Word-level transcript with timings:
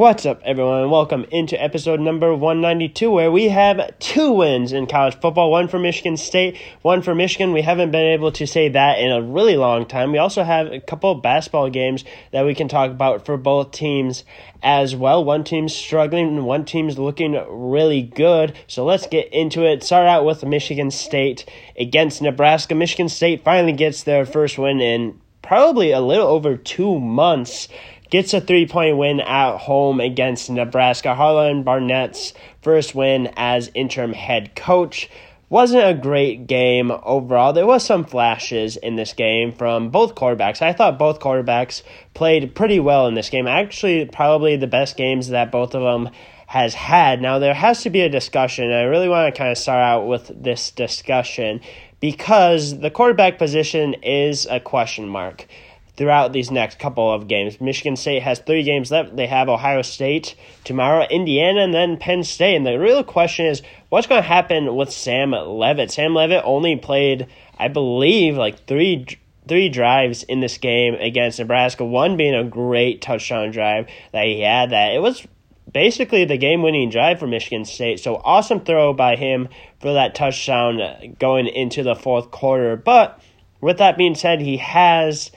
What's 0.00 0.24
up, 0.24 0.40
everyone? 0.46 0.88
Welcome 0.88 1.26
into 1.30 1.62
episode 1.62 2.00
number 2.00 2.34
192, 2.34 3.10
where 3.10 3.30
we 3.30 3.50
have 3.50 3.98
two 3.98 4.32
wins 4.32 4.72
in 4.72 4.86
college 4.86 5.20
football 5.20 5.50
one 5.50 5.68
for 5.68 5.78
Michigan 5.78 6.16
State, 6.16 6.56
one 6.80 7.02
for 7.02 7.14
Michigan. 7.14 7.52
We 7.52 7.60
haven't 7.60 7.90
been 7.90 8.14
able 8.14 8.32
to 8.32 8.46
say 8.46 8.70
that 8.70 8.98
in 8.98 9.12
a 9.12 9.20
really 9.20 9.58
long 9.58 9.84
time. 9.84 10.10
We 10.10 10.16
also 10.16 10.42
have 10.42 10.68
a 10.68 10.80
couple 10.80 11.14
basketball 11.16 11.68
games 11.68 12.06
that 12.32 12.46
we 12.46 12.54
can 12.54 12.66
talk 12.66 12.90
about 12.90 13.26
for 13.26 13.36
both 13.36 13.72
teams 13.72 14.24
as 14.62 14.96
well. 14.96 15.22
One 15.22 15.44
team's 15.44 15.74
struggling, 15.74 16.28
and 16.28 16.46
one 16.46 16.64
team's 16.64 16.98
looking 16.98 17.38
really 17.50 18.00
good. 18.00 18.56
So 18.68 18.86
let's 18.86 19.06
get 19.06 19.30
into 19.34 19.66
it. 19.66 19.82
Start 19.82 20.08
out 20.08 20.24
with 20.24 20.42
Michigan 20.46 20.90
State 20.90 21.44
against 21.78 22.22
Nebraska. 22.22 22.74
Michigan 22.74 23.10
State 23.10 23.44
finally 23.44 23.74
gets 23.74 24.04
their 24.04 24.24
first 24.24 24.56
win 24.56 24.80
in 24.80 25.20
probably 25.42 25.90
a 25.90 26.00
little 26.00 26.28
over 26.28 26.56
two 26.56 26.98
months 26.98 27.68
gets 28.10 28.34
a 28.34 28.40
three 28.40 28.66
point 28.66 28.96
win 28.96 29.20
at 29.20 29.56
home 29.56 30.00
against 30.00 30.50
Nebraska. 30.50 31.14
Harlon 31.14 31.62
Barnett's 31.62 32.34
first 32.62 32.94
win 32.94 33.32
as 33.36 33.70
interim 33.74 34.12
head 34.12 34.54
coach. 34.54 35.08
Wasn't 35.48 35.84
a 35.84 36.00
great 36.00 36.46
game 36.46 36.92
overall. 37.02 37.52
There 37.52 37.66
was 37.66 37.84
some 37.84 38.04
flashes 38.04 38.76
in 38.76 38.94
this 38.94 39.12
game 39.12 39.52
from 39.52 39.90
both 39.90 40.14
quarterbacks. 40.14 40.62
I 40.62 40.72
thought 40.72 40.98
both 40.98 41.18
quarterbacks 41.18 41.82
played 42.14 42.54
pretty 42.54 42.78
well 42.78 43.08
in 43.08 43.14
this 43.14 43.30
game. 43.30 43.48
Actually, 43.48 44.04
probably 44.04 44.56
the 44.56 44.68
best 44.68 44.96
games 44.96 45.28
that 45.28 45.50
both 45.50 45.74
of 45.74 45.82
them 45.82 46.12
has 46.46 46.74
had. 46.74 47.20
Now, 47.20 47.40
there 47.40 47.54
has 47.54 47.82
to 47.82 47.90
be 47.90 48.00
a 48.02 48.08
discussion. 48.08 48.70
I 48.70 48.82
really 48.82 49.08
want 49.08 49.32
to 49.34 49.38
kind 49.38 49.50
of 49.50 49.58
start 49.58 49.82
out 49.82 50.06
with 50.06 50.30
this 50.40 50.70
discussion 50.70 51.60
because 52.00 52.78
the 52.78 52.90
quarterback 52.90 53.38
position 53.38 53.94
is 54.02 54.46
a 54.46 54.60
question 54.60 55.08
mark 55.08 55.46
throughout 56.00 56.32
these 56.32 56.50
next 56.50 56.78
couple 56.78 57.12
of 57.12 57.28
games. 57.28 57.60
Michigan 57.60 57.94
State 57.94 58.22
has 58.22 58.38
three 58.38 58.62
games 58.62 58.90
left. 58.90 59.14
They 59.14 59.26
have 59.26 59.50
Ohio 59.50 59.82
State 59.82 60.34
tomorrow, 60.64 61.06
Indiana, 61.10 61.60
and 61.60 61.74
then 61.74 61.98
Penn 61.98 62.24
State. 62.24 62.56
And 62.56 62.64
the 62.64 62.78
real 62.78 63.04
question 63.04 63.44
is 63.44 63.60
what's 63.90 64.06
going 64.06 64.22
to 64.22 64.26
happen 64.26 64.76
with 64.76 64.90
Sam 64.90 65.32
Leavitt? 65.32 65.90
Sam 65.90 66.14
Leavitt 66.14 66.40
only 66.42 66.76
played, 66.76 67.26
I 67.58 67.68
believe, 67.68 68.38
like 68.38 68.66
three 68.66 69.04
three 69.46 69.68
drives 69.68 70.22
in 70.22 70.40
this 70.40 70.56
game 70.56 70.94
against 70.94 71.38
Nebraska. 71.38 71.84
One 71.84 72.16
being 72.16 72.34
a 72.34 72.44
great 72.44 73.02
touchdown 73.02 73.50
drive 73.50 73.86
that 74.12 74.24
he 74.24 74.40
had. 74.40 74.70
That 74.70 74.94
it 74.94 75.02
was 75.02 75.26
basically 75.70 76.24
the 76.24 76.38
game 76.38 76.62
winning 76.62 76.88
drive 76.88 77.18
for 77.18 77.26
Michigan 77.26 77.66
State. 77.66 78.00
So 78.00 78.22
awesome 78.24 78.60
throw 78.60 78.94
by 78.94 79.16
him 79.16 79.50
for 79.80 79.92
that 79.92 80.14
touchdown 80.14 81.14
going 81.18 81.46
into 81.46 81.82
the 81.82 81.94
fourth 81.94 82.30
quarter. 82.30 82.74
But 82.76 83.20
with 83.60 83.76
that 83.76 83.98
being 83.98 84.14
said, 84.14 84.40
he 84.40 84.56
has 84.56 85.30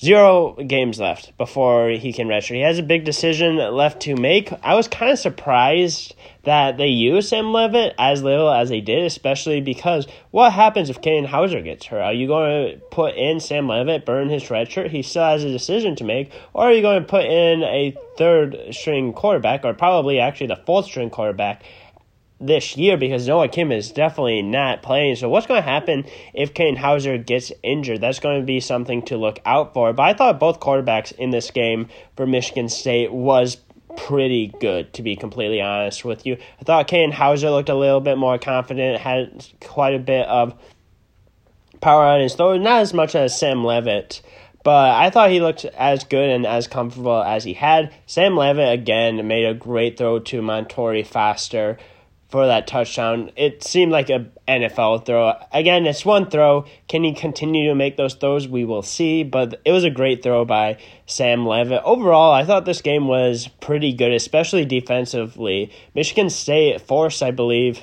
zero 0.00 0.54
games 0.54 0.98
left 0.98 1.36
before 1.36 1.90
he 1.90 2.12
can 2.12 2.26
redshirt. 2.26 2.54
He 2.54 2.62
has 2.62 2.78
a 2.78 2.82
big 2.82 3.04
decision 3.04 3.56
left 3.56 4.00
to 4.02 4.16
make. 4.16 4.52
I 4.62 4.74
was 4.74 4.88
kind 4.88 5.12
of 5.12 5.18
surprised 5.18 6.14
that 6.44 6.78
they 6.78 6.86
used 6.86 7.28
Sam 7.28 7.52
Leavitt 7.52 7.94
as 7.98 8.22
little 8.22 8.50
as 8.50 8.70
they 8.70 8.80
did, 8.80 9.04
especially 9.04 9.60
because 9.60 10.06
what 10.30 10.54
happens 10.54 10.88
if 10.88 11.02
Katin 11.02 11.26
Houser 11.26 11.60
gets 11.60 11.84
hurt? 11.84 12.00
Are 12.00 12.14
you 12.14 12.26
going 12.26 12.72
to 12.72 12.78
put 12.86 13.14
in 13.14 13.40
Sam 13.40 13.68
Leavitt, 13.68 14.06
burn 14.06 14.30
his 14.30 14.44
redshirt? 14.44 14.90
He 14.90 15.02
still 15.02 15.24
has 15.24 15.44
a 15.44 15.50
decision 15.50 15.96
to 15.96 16.04
make. 16.04 16.32
Or 16.54 16.64
are 16.64 16.72
you 16.72 16.80
going 16.80 17.02
to 17.02 17.08
put 17.08 17.26
in 17.26 17.62
a 17.62 17.94
third 18.16 18.56
string 18.70 19.12
quarterback, 19.12 19.64
or 19.64 19.74
probably 19.74 20.18
actually 20.18 20.46
the 20.46 20.62
fourth 20.64 20.86
string 20.86 21.10
quarterback 21.10 21.62
this 22.40 22.76
year 22.76 22.96
because 22.96 23.28
Noah 23.28 23.48
Kim 23.48 23.70
is 23.70 23.92
definitely 23.92 24.42
not 24.42 24.82
playing. 24.82 25.16
So 25.16 25.28
what's 25.28 25.46
going 25.46 25.62
to 25.62 25.68
happen 25.68 26.06
if 26.32 26.54
Katin 26.54 26.76
Houser 26.76 27.18
gets 27.18 27.52
injured? 27.62 28.00
That's 28.00 28.18
going 28.18 28.40
to 28.40 28.46
be 28.46 28.60
something 28.60 29.02
to 29.02 29.16
look 29.16 29.40
out 29.44 29.74
for. 29.74 29.92
But 29.92 30.02
I 30.02 30.14
thought 30.14 30.40
both 30.40 30.60
quarterbacks 30.60 31.12
in 31.12 31.30
this 31.30 31.50
game 31.50 31.88
for 32.16 32.26
Michigan 32.26 32.68
State 32.68 33.12
was 33.12 33.58
pretty 33.96 34.54
good, 34.60 34.92
to 34.94 35.02
be 35.02 35.16
completely 35.16 35.60
honest 35.60 36.04
with 36.04 36.24
you. 36.24 36.38
I 36.60 36.64
thought 36.64 36.88
Katin 36.88 37.12
Houser 37.12 37.50
looked 37.50 37.68
a 37.68 37.74
little 37.74 38.00
bit 38.00 38.16
more 38.16 38.38
confident, 38.38 39.00
had 39.00 39.46
quite 39.60 39.94
a 39.94 39.98
bit 39.98 40.26
of 40.26 40.54
power 41.80 42.04
on 42.04 42.20
his 42.20 42.34
throw, 42.34 42.56
not 42.56 42.80
as 42.80 42.94
much 42.94 43.14
as 43.14 43.38
Sam 43.38 43.64
Leavitt. 43.64 44.22
But 44.62 44.90
I 44.90 45.08
thought 45.10 45.30
he 45.30 45.40
looked 45.40 45.64
as 45.64 46.04
good 46.04 46.28
and 46.28 46.46
as 46.46 46.68
comfortable 46.68 47.22
as 47.22 47.44
he 47.44 47.54
had. 47.54 47.92
Sam 48.06 48.36
Leavitt, 48.36 48.72
again 48.72 49.26
made 49.26 49.46
a 49.46 49.54
great 49.54 49.96
throw 49.96 50.18
to 50.18 50.42
Montorie 50.42 51.06
Foster 51.06 51.78
for 52.30 52.46
that 52.46 52.66
touchdown. 52.66 53.30
It 53.36 53.64
seemed 53.64 53.92
like 53.92 54.08
a 54.08 54.26
NFL 54.46 55.04
throw. 55.04 55.34
Again, 55.52 55.86
it's 55.86 56.04
one 56.04 56.30
throw. 56.30 56.64
Can 56.88 57.02
he 57.02 57.12
continue 57.12 57.68
to 57.68 57.74
make 57.74 57.96
those 57.96 58.14
throws? 58.14 58.46
We 58.46 58.64
will 58.64 58.82
see. 58.82 59.24
But 59.24 59.60
it 59.64 59.72
was 59.72 59.84
a 59.84 59.90
great 59.90 60.22
throw 60.22 60.44
by 60.44 60.78
Sam 61.06 61.44
Leavitt. 61.46 61.82
Overall, 61.84 62.32
I 62.32 62.44
thought 62.44 62.64
this 62.64 62.82
game 62.82 63.08
was 63.08 63.48
pretty 63.60 63.92
good, 63.92 64.12
especially 64.12 64.64
defensively. 64.64 65.72
Michigan 65.94 66.30
State 66.30 66.80
forced, 66.80 67.22
I 67.22 67.32
believe, 67.32 67.82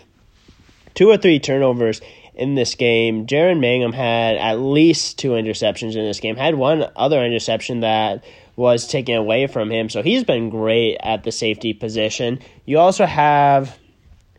two 0.93 1.09
or 1.09 1.17
three 1.17 1.39
turnovers 1.39 2.01
in 2.33 2.55
this 2.55 2.75
game. 2.75 3.25
Jaden 3.27 3.59
Mangham 3.59 3.93
had 3.93 4.37
at 4.37 4.59
least 4.59 5.19
two 5.19 5.31
interceptions 5.31 5.95
in 5.95 6.05
this 6.05 6.19
game. 6.19 6.37
Had 6.37 6.55
one 6.55 6.85
other 6.95 7.23
interception 7.23 7.81
that 7.81 8.23
was 8.55 8.87
taken 8.87 9.15
away 9.15 9.47
from 9.47 9.71
him. 9.71 9.89
So 9.89 10.01
he's 10.01 10.23
been 10.23 10.49
great 10.49 10.97
at 11.01 11.23
the 11.23 11.31
safety 11.31 11.73
position. 11.73 12.39
You 12.65 12.79
also 12.79 13.05
have 13.05 13.77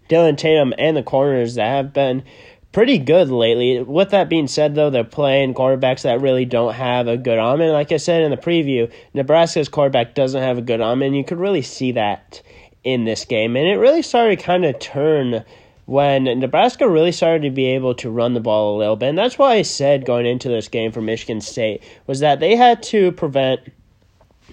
Dillon 0.09 0.37
Tatum 0.37 0.75
and 0.79 0.97
the 0.97 1.03
corners 1.03 1.55
that 1.55 1.69
have 1.69 1.93
been 1.93 2.23
pretty 2.73 2.99
good 2.99 3.31
lately. 3.31 3.83
With 3.83 4.11
that 4.11 4.29
being 4.29 4.47
said, 4.49 4.75
though, 4.75 4.91
they're 4.91 5.05
playing 5.05 5.55
quarterbacks 5.55 6.03
that 6.03 6.21
really 6.21 6.45
don't 6.45 6.75
have 6.75 7.09
a 7.09 7.17
good 7.17 7.39
arm. 7.39 7.61
And 7.61 7.73
like 7.73 7.93
I 7.93 7.97
said 7.97 8.23
in 8.23 8.31
the 8.31 8.37
preview, 8.37 8.91
Nebraska's 9.15 9.69
quarterback 9.69 10.15
doesn't 10.15 10.43
have 10.43 10.59
a 10.59 10.63
good 10.63 10.81
arm, 10.81 11.03
and 11.03 11.17
you 11.17 11.25
could 11.25 11.39
really 11.39 11.63
see 11.63 11.93
that 11.93 12.43
in 12.85 13.05
this 13.05 13.25
game. 13.25 13.57
And 13.57 13.67
it 13.67 13.77
really 13.77 14.03
started 14.03 14.39
to 14.39 14.45
kind 14.45 14.65
of 14.65 14.79
turn 14.79 15.45
when 15.87 16.25
Nebraska 16.25 16.87
really 16.87 17.13
started 17.13 17.43
to 17.43 17.51
be 17.51 17.67
able 17.67 17.95
to 17.95 18.11
run 18.11 18.35
the 18.35 18.41
ball 18.41 18.77
a 18.77 18.79
little 18.79 18.97
bit. 18.97 19.09
And 19.09 19.19
that's 19.19 19.39
why 19.39 19.55
I 19.55 19.63
said 19.63 20.05
going 20.05 20.27
into 20.27 20.49
this 20.49 20.69
game 20.69 20.93
for 20.93 21.01
Michigan 21.01 21.41
State 21.41 21.83
was 22.07 22.21
that 22.21 22.41
they 22.41 22.57
had 22.57 22.83
to 22.85 23.13
prevent 23.13 23.61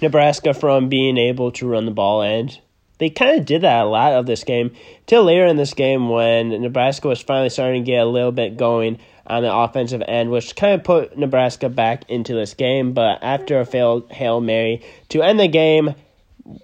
Nebraska 0.02 0.54
from 0.54 0.88
being 0.88 1.18
able 1.18 1.52
to 1.52 1.68
run 1.68 1.86
the 1.86 1.92
ball 1.92 2.22
and 2.22 2.58
they 2.98 3.10
kind 3.10 3.40
of 3.40 3.46
did 3.46 3.62
that 3.62 3.86
a 3.86 3.90
lot 3.90 4.14
of 4.14 4.26
this 4.26 4.44
game 4.44 4.72
till 5.06 5.24
later 5.24 5.46
in 5.46 5.58
this 5.58 5.74
game 5.74 6.10
when 6.10 6.50
Nebraska 6.50 7.08
was 7.08 7.22
finally 7.22 7.50
starting 7.50 7.84
to 7.84 7.92
get 7.92 8.02
a 8.02 8.10
little 8.10 8.32
bit 8.32 8.58
going 8.58 9.00
on 9.28 9.44
the 9.44 9.54
offensive 9.54 10.04
end, 10.08 10.32
which 10.32 10.56
kind 10.56 10.74
of 10.74 10.84
put 10.84 11.18
Nebraska 11.18 11.70
back 11.70 12.10
into 12.10 12.34
this 12.34 12.54
game. 12.54 12.94
But 12.94 13.20
after 13.24 13.60
a 13.60 13.66
failed 13.66 14.12
Hail 14.12 14.40
Mary 14.40 14.84
to 15.10 15.22
end 15.22 15.40
the 15.40 15.48
game, 15.48 15.96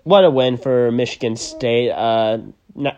what 0.03 0.23
a 0.23 0.29
win 0.29 0.57
for 0.57 0.91
Michigan 0.91 1.35
State. 1.35 1.91
Uh, 1.91 2.39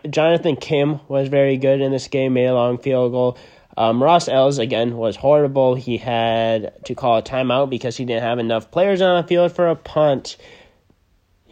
Jonathan 0.08 0.56
Kim 0.56 1.00
was 1.08 1.28
very 1.28 1.56
good 1.56 1.80
in 1.80 1.90
this 1.90 2.08
game, 2.08 2.34
made 2.34 2.46
a 2.46 2.54
long 2.54 2.78
field 2.78 3.12
goal. 3.12 3.38
Um, 3.76 4.02
Ross 4.02 4.28
Els, 4.28 4.58
again, 4.58 4.96
was 4.96 5.16
horrible. 5.16 5.74
He 5.74 5.96
had 5.96 6.84
to 6.84 6.94
call 6.94 7.18
a 7.18 7.22
timeout 7.22 7.70
because 7.70 7.96
he 7.96 8.04
didn't 8.04 8.22
have 8.22 8.38
enough 8.38 8.70
players 8.70 9.02
on 9.02 9.20
the 9.20 9.26
field 9.26 9.52
for 9.52 9.68
a 9.68 9.74
punt. 9.74 10.36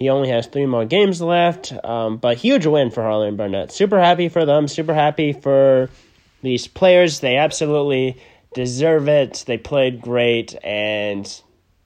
He 0.03 0.09
only 0.09 0.31
has 0.31 0.49
three 0.49 0.67
more 0.67 0.85
games 0.85 1.23
left, 1.23 1.73
um, 1.85 2.17
but 2.17 2.37
huge 2.37 2.67
win 2.67 2.91
for 2.91 3.05
Harlon 3.05 3.37
Barnett. 3.37 3.71
Super 3.71 4.01
happy 4.01 4.29
for 4.29 4.45
them. 4.45 4.67
Super 4.67 4.95
happy 4.95 5.33
for 5.33 5.91
these 6.43 6.67
players. 6.67 7.21
They 7.21 7.37
absolutely 7.37 8.21
deserve 8.53 9.09
it. 9.09 9.45
They 9.47 9.59
played 9.59 10.01
great, 10.01 10.57
and 10.65 11.25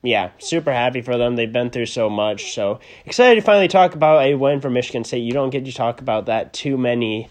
yeah, 0.02 0.30
super 0.38 0.72
happy 0.72 1.02
for 1.02 1.18
them. 1.18 1.36
They've 1.36 1.52
been 1.52 1.68
through 1.68 1.86
so 1.86 2.08
much. 2.08 2.54
So 2.54 2.80
excited 3.04 3.34
to 3.34 3.42
finally 3.42 3.68
talk 3.68 3.94
about 3.94 4.22
a 4.22 4.34
win 4.34 4.62
for 4.62 4.70
Michigan 4.70 5.04
State. 5.04 5.18
You 5.18 5.32
don't 5.32 5.50
get 5.50 5.66
to 5.66 5.72
talk 5.72 6.00
about 6.00 6.24
that 6.26 6.54
too 6.54 6.78
many 6.78 7.28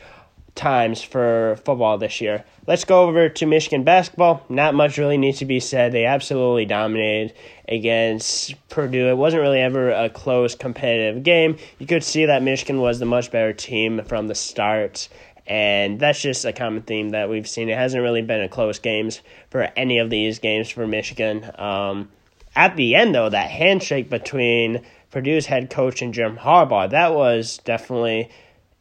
times 0.56 1.04
for 1.04 1.58
football 1.66 1.98
this 1.98 2.22
year. 2.22 2.46
Let's 2.66 2.86
go 2.86 3.04
over 3.04 3.30
to 3.30 3.46
Michigan 3.46 3.84
basketball. 3.84 4.44
Not 4.50 4.74
much 4.74 4.98
really 4.98 5.18
needs 5.18 5.40
to 5.40 5.46
be 5.46 5.60
said. 5.60 5.92
They 5.92 6.06
absolutely 6.06 6.66
dominated 6.66 7.36
against 7.68 8.56
Purdue. 8.70 9.10
It 9.10 9.18
wasn't 9.18 9.44
really 9.44 9.60
ever 9.60 9.92
a 9.92 10.10
close 10.10 10.56
competitive 10.56 11.24
game. 11.24 11.58
You 11.78 11.86
could 11.86 12.04
see 12.04 12.26
that 12.26 12.42
Michigan 12.42 12.80
was 12.80 13.00
the 13.00 13.06
much 13.06 13.32
better 13.32 13.54
team 13.54 14.04
from 14.06 14.28
the 14.28 14.36
start. 14.36 15.10
And 15.46 16.00
that's 16.00 16.22
just 16.22 16.46
a 16.46 16.54
common 16.54 16.82
theme 16.82 17.10
that 17.10 17.30
we've 17.30 17.48
seen. 17.48 17.70
It 17.70 17.78
hasn't 17.78 18.02
really 18.02 18.24
been 18.24 18.42
a 18.42 18.50
close 18.50 18.80
games 18.80 19.22
for 19.52 19.70
any 19.76 20.00
of 20.00 20.10
these 20.10 20.40
games 20.40 20.70
for 20.70 20.88
Michigan. 20.88 21.52
Um, 21.60 22.10
at 22.56 22.76
the 22.76 22.96
end, 22.96 23.14
though, 23.14 23.30
that 23.30 23.52
handshake 23.52 24.10
between 24.10 24.82
Purdue's 25.12 25.46
head 25.46 25.70
coach 25.70 26.02
and 26.02 26.14
Jim 26.14 26.38
Harbaugh, 26.38 26.90
that 26.90 27.14
was 27.14 27.60
definitely 27.60 28.30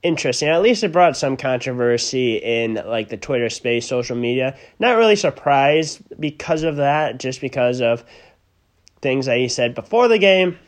interesting. 0.04 0.48
At 0.48 0.62
least 0.62 0.84
it 0.84 0.92
brought 0.92 1.16
some 1.16 1.36
controversy 1.36 2.36
in 2.36 2.74
like 2.74 3.08
the 3.08 3.16
Twitter 3.16 3.48
space, 3.48 3.88
social 3.88 4.14
media. 4.14 4.56
Not 4.78 4.96
really 4.96 5.16
surprised 5.16 6.02
because 6.20 6.62
of 6.62 6.76
that, 6.76 7.18
just 7.18 7.40
because 7.40 7.80
of 7.80 8.04
things 9.00 9.26
that 9.26 9.38
he 9.38 9.48
said 9.48 9.74
before 9.74 10.06
the 10.06 10.18
game. 10.18 10.58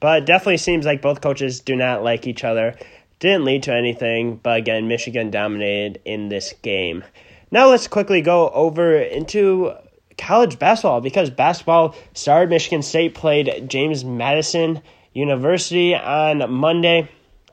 But 0.00 0.26
definitely 0.26 0.56
seems 0.56 0.84
like 0.84 1.00
both 1.00 1.20
coaches 1.20 1.60
do 1.60 1.76
not 1.76 2.02
like 2.02 2.26
each 2.26 2.42
other. 2.42 2.74
Didn't 3.18 3.44
lead 3.44 3.62
to 3.64 3.74
anything, 3.74 4.36
but 4.36 4.58
again, 4.58 4.88
Michigan 4.88 5.30
dominated 5.30 6.02
in 6.04 6.28
this 6.28 6.52
game. 6.62 7.04
Now 7.50 7.68
let's 7.68 7.86
quickly 7.86 8.20
go 8.20 8.50
over 8.50 8.96
into 8.96 9.72
college 10.18 10.58
basketball 10.58 11.00
because 11.00 11.30
basketball 11.30 11.94
started 12.14 12.50
Michigan 12.50 12.82
State 12.82 13.14
played 13.14 13.68
James 13.68 14.04
Madison 14.04 14.82
University 15.14 15.94
on 15.94 16.50
Monday 16.50 17.08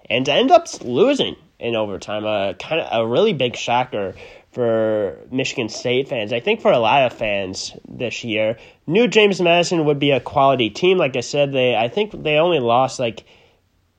and 0.09 0.27
end 0.27 0.51
up 0.51 0.67
losing 0.83 1.35
in 1.59 1.75
overtime. 1.75 2.25
A 2.25 2.53
kind 2.53 2.81
of 2.81 3.05
a 3.05 3.07
really 3.07 3.33
big 3.33 3.55
shocker 3.55 4.13
for 4.51 5.17
Michigan 5.31 5.69
State 5.69 6.07
fans. 6.07 6.31
I 6.31 6.39
think 6.39 6.61
for 6.61 6.71
a 6.71 6.79
lot 6.79 7.05
of 7.05 7.13
fans 7.13 7.73
this 7.87 8.23
year, 8.23 8.57
knew 8.85 9.07
James 9.07 9.41
Madison 9.41 9.85
would 9.85 9.99
be 9.99 10.11
a 10.11 10.19
quality 10.19 10.69
team. 10.69 10.97
Like 10.97 11.15
I 11.15 11.21
said, 11.21 11.51
they 11.51 11.75
I 11.75 11.87
think 11.87 12.11
they 12.23 12.37
only 12.37 12.59
lost 12.59 12.99
like 12.99 13.23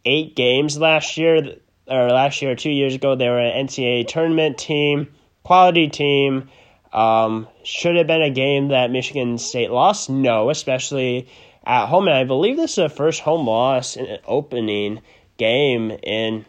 eight 0.04 0.36
games 0.36 0.78
last 0.78 1.16
year 1.16 1.56
or 1.86 2.08
last 2.10 2.40
year 2.40 2.52
or 2.52 2.56
two 2.56 2.70
years 2.70 2.94
ago. 2.94 3.16
They 3.16 3.28
were 3.28 3.40
an 3.40 3.66
NCAA 3.66 4.06
tournament 4.06 4.58
team, 4.58 5.12
quality 5.42 5.88
team. 5.88 6.48
Um, 6.92 7.48
should 7.64 7.96
have 7.96 8.06
been 8.06 8.22
a 8.22 8.30
game 8.30 8.68
that 8.68 8.92
Michigan 8.92 9.36
State 9.38 9.70
lost? 9.70 10.08
No, 10.08 10.50
especially 10.50 11.28
at 11.66 11.86
home. 11.86 12.06
And 12.06 12.16
I 12.16 12.24
believe 12.24 12.56
this 12.56 12.72
is 12.72 12.76
the 12.76 12.88
first 12.88 13.20
home 13.20 13.46
loss 13.46 13.96
in 13.96 14.18
opening 14.26 15.00
game 15.36 15.90
in 16.02 16.44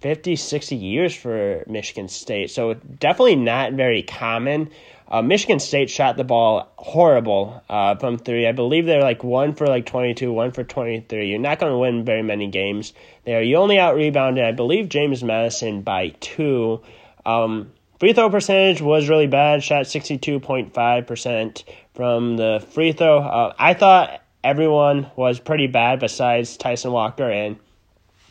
50, 0.00 0.36
60 0.36 0.76
years 0.76 1.14
for 1.14 1.64
Michigan 1.66 2.08
State. 2.08 2.50
So 2.50 2.74
definitely 2.74 3.36
not 3.36 3.72
very 3.72 4.02
common. 4.02 4.70
Uh, 5.08 5.22
Michigan 5.22 5.60
State 5.60 5.88
shot 5.88 6.16
the 6.16 6.24
ball 6.24 6.68
horrible 6.76 7.62
uh, 7.68 7.94
from 7.96 8.18
three. 8.18 8.46
I 8.46 8.52
believe 8.52 8.86
they're 8.86 9.00
like 9.00 9.22
one 9.22 9.54
for 9.54 9.66
like 9.66 9.86
22, 9.86 10.32
one 10.32 10.50
for 10.50 10.64
23. 10.64 11.28
You're 11.28 11.38
not 11.38 11.60
going 11.60 11.72
to 11.72 11.78
win 11.78 12.04
very 12.04 12.22
many 12.22 12.48
games 12.48 12.92
there. 13.24 13.42
You 13.42 13.56
only 13.56 13.78
out 13.78 13.94
rebounded, 13.94 14.44
I 14.44 14.52
believe, 14.52 14.88
James 14.88 15.22
Madison 15.22 15.82
by 15.82 16.08
two. 16.20 16.82
Um, 17.24 17.72
free 18.00 18.12
throw 18.12 18.30
percentage 18.30 18.82
was 18.82 19.08
really 19.08 19.28
bad, 19.28 19.62
shot 19.62 19.84
62.5% 19.84 21.64
from 21.94 22.36
the 22.36 22.64
free 22.72 22.92
throw. 22.92 23.18
Uh, 23.18 23.54
I 23.58 23.74
thought 23.74 24.22
everyone 24.42 25.10
was 25.14 25.38
pretty 25.38 25.68
bad 25.68 26.00
besides 26.00 26.56
Tyson 26.56 26.90
Walker 26.90 27.30
and 27.30 27.56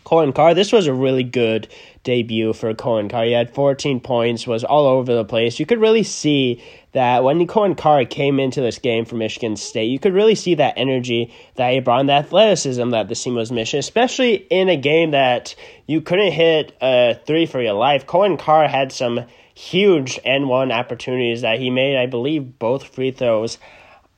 Coen 0.06 0.34
Carr. 0.34 0.54
This 0.54 0.72
was 0.72 0.88
a 0.88 0.94
really 0.94 1.24
good 1.24 1.68
debut 2.04 2.54
for 2.54 2.74
Coen 2.74 3.10
Carr. 3.10 3.26
He 3.26 3.32
had 3.32 3.54
14 3.54 4.00
points, 4.00 4.46
was 4.46 4.64
all 4.64 4.86
over 4.86 5.16
the 5.16 5.26
place. 5.26 5.60
You 5.60 5.66
could 5.66 5.82
really 5.82 6.04
see 6.04 6.64
that 6.92 7.24
when 7.24 7.46
Coen 7.48 7.76
Carr 7.76 8.06
came 8.06 8.40
into 8.40 8.62
this 8.62 8.78
game 8.78 9.06
for 9.06 9.16
Michigan 9.16 9.56
State, 9.56 9.90
you 9.90 9.98
could 9.98 10.14
really 10.14 10.36
see 10.36 10.56
that 10.56 10.76
energy 10.78 11.34
that 11.56 11.74
he 11.74 11.80
brought, 11.80 12.02
and 12.02 12.10
the 12.10 12.14
athleticism 12.14 12.92
that 12.92 13.10
the 13.10 13.16
team 13.16 13.34
was 13.34 13.52
missing, 13.52 13.80
especially 13.80 14.36
in 14.36 14.70
a 14.70 14.78
game 14.78 15.12
that 15.12 15.56
you 15.88 16.02
couldn't 16.02 16.32
hit 16.32 16.78
a 16.82 17.20
three 17.26 17.48
for 17.48 17.60
your 17.60 17.74
life. 17.74 18.06
Coen 18.06 18.38
Carr 18.38 18.68
had 18.68 18.92
some 18.92 19.26
huge 19.56 20.20
and 20.24 20.48
one 20.48 20.72
opportunities 20.72 21.42
that 21.42 21.60
he 21.60 21.72
made, 21.72 21.98
I 21.98 22.06
believe, 22.06 22.60
both 22.60 22.84
free 22.84 23.12
throws 23.12 23.58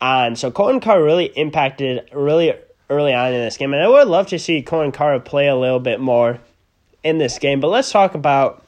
on. 0.01 0.35
So 0.35 0.51
Coen 0.51 0.81
Carr 0.81 1.01
really 1.01 1.25
impacted 1.25 2.09
really 2.11 2.53
early 2.89 3.13
on 3.13 3.33
in 3.33 3.41
this 3.41 3.57
game. 3.57 3.73
And 3.73 3.83
I 3.83 3.87
would 3.87 4.07
love 4.07 4.27
to 4.27 4.39
see 4.39 4.63
Coen 4.63 4.93
Carr 4.93 5.19
play 5.19 5.47
a 5.47 5.55
little 5.55 5.79
bit 5.79 5.99
more 5.99 6.39
in 7.03 7.17
this 7.17 7.39
game. 7.39 7.59
But 7.59 7.69
let's 7.69 7.91
talk 7.91 8.15
about 8.15 8.63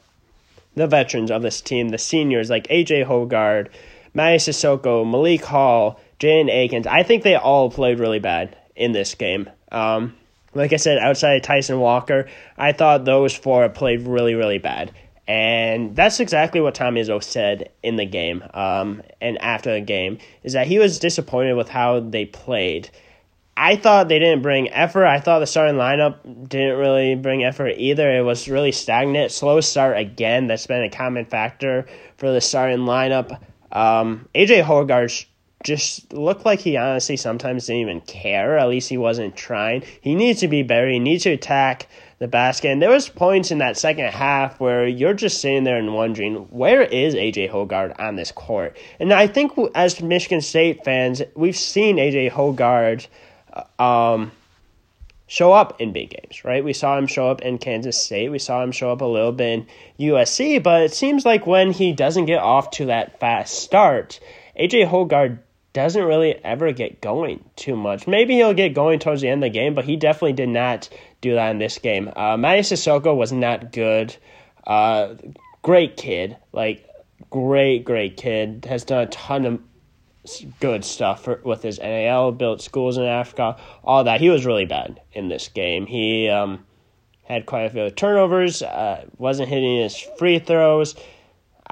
the 0.74 0.86
veterans 0.86 1.30
of 1.30 1.42
this 1.42 1.60
team, 1.60 1.88
the 1.88 1.98
seniors 1.98 2.50
like 2.50 2.66
AJ 2.68 3.06
Hoggard, 3.06 3.68
Mady 4.14 4.36
Sissoko, 4.36 5.08
Malik 5.08 5.44
Hall, 5.44 6.00
Jaden 6.18 6.50
Akins. 6.50 6.86
I 6.86 7.02
think 7.02 7.22
they 7.22 7.36
all 7.36 7.70
played 7.70 7.98
really 7.98 8.18
bad 8.18 8.56
in 8.76 8.92
this 8.92 9.14
game. 9.14 9.48
Um, 9.72 10.14
like 10.54 10.72
I 10.72 10.76
said, 10.76 10.98
outside 10.98 11.36
of 11.36 11.42
Tyson 11.42 11.78
Walker, 11.78 12.26
I 12.58 12.72
thought 12.72 13.04
those 13.04 13.34
four 13.34 13.68
played 13.68 14.02
really, 14.02 14.34
really 14.34 14.58
bad. 14.58 14.92
And 15.28 15.94
that's 15.94 16.18
exactly 16.18 16.60
what 16.60 16.74
Tom 16.74 16.96
Izzo 16.96 17.22
said 17.22 17.70
in 17.84 17.94
the 17.94 18.04
game 18.04 18.42
um, 18.52 19.00
and 19.20 19.38
after 19.40 19.72
the 19.72 19.80
game, 19.80 20.18
is 20.42 20.54
that 20.54 20.66
he 20.66 20.80
was 20.80 20.98
disappointed 20.98 21.54
with 21.54 21.68
how 21.68 22.00
they 22.00 22.24
played. 22.24 22.90
I 23.62 23.76
thought 23.76 24.08
they 24.08 24.18
didn't 24.18 24.40
bring 24.40 24.70
effort. 24.70 25.04
I 25.04 25.20
thought 25.20 25.40
the 25.40 25.46
starting 25.46 25.76
lineup 25.76 26.48
didn't 26.48 26.78
really 26.78 27.14
bring 27.14 27.44
effort 27.44 27.74
either. 27.76 28.10
It 28.10 28.22
was 28.22 28.48
really 28.48 28.72
stagnant. 28.72 29.32
Slow 29.32 29.60
start 29.60 29.98
again. 29.98 30.46
That's 30.46 30.66
been 30.66 30.82
a 30.82 30.88
common 30.88 31.26
factor 31.26 31.84
for 32.16 32.32
the 32.32 32.40
starting 32.40 32.86
lineup. 32.86 33.38
Um, 33.70 34.26
AJ 34.34 34.64
Hoggard 34.64 35.26
just 35.62 36.10
looked 36.14 36.46
like 36.46 36.60
he 36.60 36.78
honestly 36.78 37.18
sometimes 37.18 37.66
didn't 37.66 37.82
even 37.82 38.00
care. 38.00 38.56
At 38.56 38.70
least 38.70 38.88
he 38.88 38.96
wasn't 38.96 39.36
trying. 39.36 39.84
He 40.00 40.14
needs 40.14 40.40
to 40.40 40.48
be 40.48 40.62
better. 40.62 40.88
He 40.88 40.98
needs 40.98 41.24
to 41.24 41.30
attack 41.32 41.86
the 42.18 42.28
basket. 42.28 42.70
And 42.70 42.80
there 42.80 42.88
was 42.88 43.10
points 43.10 43.50
in 43.50 43.58
that 43.58 43.76
second 43.76 44.06
half 44.06 44.58
where 44.58 44.88
you're 44.88 45.12
just 45.12 45.38
sitting 45.38 45.64
there 45.64 45.76
and 45.76 45.92
wondering, 45.92 46.46
where 46.48 46.80
is 46.80 47.14
AJ 47.14 47.50
Hoggard 47.50 48.00
on 48.00 48.16
this 48.16 48.32
court? 48.32 48.78
And 48.98 49.12
I 49.12 49.26
think 49.26 49.52
as 49.74 50.00
Michigan 50.00 50.40
State 50.40 50.82
fans, 50.82 51.20
we've 51.34 51.58
seen 51.58 51.98
AJ 51.98 52.30
Hoggard– 52.30 53.06
um, 53.78 54.32
show 55.26 55.52
up 55.52 55.80
in 55.80 55.92
big 55.92 56.10
games, 56.10 56.44
right? 56.44 56.64
We 56.64 56.72
saw 56.72 56.98
him 56.98 57.06
show 57.06 57.30
up 57.30 57.42
in 57.42 57.58
Kansas 57.58 58.00
State. 58.00 58.30
We 58.30 58.38
saw 58.38 58.62
him 58.62 58.72
show 58.72 58.90
up 58.90 59.00
a 59.00 59.04
little 59.04 59.32
bit 59.32 59.60
in 59.60 59.66
USC, 60.08 60.62
but 60.62 60.82
it 60.82 60.92
seems 60.92 61.24
like 61.24 61.46
when 61.46 61.70
he 61.70 61.92
doesn't 61.92 62.26
get 62.26 62.40
off 62.40 62.70
to 62.72 62.86
that 62.86 63.20
fast 63.20 63.54
start, 63.54 64.18
AJ 64.58 64.88
Hoggard 64.90 65.38
doesn't 65.72 66.02
really 66.02 66.34
ever 66.44 66.72
get 66.72 67.00
going 67.00 67.44
too 67.54 67.76
much. 67.76 68.06
Maybe 68.06 68.34
he'll 68.34 68.54
get 68.54 68.74
going 68.74 68.98
towards 68.98 69.20
the 69.20 69.28
end 69.28 69.44
of 69.44 69.52
the 69.52 69.58
game, 69.58 69.74
but 69.74 69.84
he 69.84 69.96
definitely 69.96 70.32
did 70.32 70.48
not 70.48 70.88
do 71.20 71.34
that 71.34 71.50
in 71.50 71.58
this 71.58 71.78
game. 71.78 72.08
Uh, 72.08 72.36
Mady 72.36 72.60
Sissoko 72.60 73.14
was 73.14 73.32
not 73.32 73.72
good. 73.72 74.16
Uh, 74.66 75.14
great 75.62 75.96
kid, 75.96 76.36
like 76.52 76.88
great, 77.30 77.84
great 77.84 78.16
kid. 78.16 78.66
Has 78.68 78.84
done 78.84 79.02
a 79.02 79.06
ton 79.06 79.46
of 79.46 79.60
good 80.60 80.84
stuff 80.84 81.24
for, 81.24 81.40
with 81.44 81.62
his 81.62 81.78
NAL, 81.78 82.32
built 82.32 82.60
schools 82.60 82.96
in 82.96 83.04
Africa, 83.04 83.56
all 83.82 84.04
that. 84.04 84.20
He 84.20 84.30
was 84.30 84.46
really 84.46 84.66
bad 84.66 85.00
in 85.12 85.28
this 85.28 85.48
game. 85.48 85.86
He 85.86 86.28
um, 86.28 86.64
had 87.24 87.46
quite 87.46 87.62
a 87.62 87.70
few 87.70 87.90
turnovers, 87.90 88.62
uh, 88.62 89.06
wasn't 89.18 89.48
hitting 89.48 89.78
his 89.78 89.96
free 90.18 90.38
throws. 90.38 90.94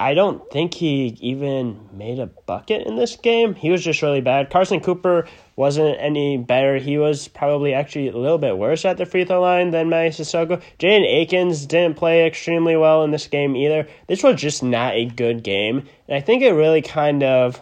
I 0.01 0.13
don't 0.13 0.49
think 0.49 0.73
he 0.73 1.17
even 1.19 1.89
made 1.91 2.19
a 2.19 2.27
bucket 2.27 2.87
in 2.87 2.95
this 2.95 3.17
game. 3.17 3.53
He 3.53 3.69
was 3.69 3.83
just 3.83 4.01
really 4.01 4.21
bad. 4.21 4.49
Carson 4.49 4.79
Cooper 4.79 5.27
wasn't 5.57 5.97
any 5.99 6.37
better. 6.37 6.77
He 6.77 6.97
was 6.97 7.27
probably 7.27 7.73
actually 7.73 8.07
a 8.07 8.17
little 8.17 8.37
bit 8.37 8.57
worse 8.57 8.85
at 8.85 8.95
the 8.95 9.05
free 9.05 9.25
throw 9.25 9.41
line 9.41 9.71
than 9.71 9.89
Mady 9.89 10.07
Sissoko. 10.07 10.61
Jaden 10.79 11.05
Akins 11.05 11.65
didn't 11.65 11.97
play 11.97 12.25
extremely 12.25 12.77
well 12.77 13.03
in 13.03 13.11
this 13.11 13.27
game 13.27 13.57
either. 13.57 13.89
This 14.07 14.23
was 14.23 14.39
just 14.39 14.63
not 14.63 14.93
a 14.93 15.03
good 15.03 15.43
game. 15.43 15.79
And 16.07 16.15
I 16.15 16.21
think 16.21 16.43
it 16.43 16.53
really 16.53 16.81
kind 16.81 17.21
of 17.21 17.61